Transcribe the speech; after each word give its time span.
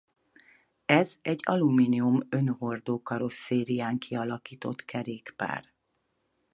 Ez 0.85 1.15
egy 1.21 1.39
alumínium 1.43 2.19
önhordó 2.29 3.01
karosszérián 3.01 3.97
kialakított 3.97 4.85
kerékpár. 4.85 5.73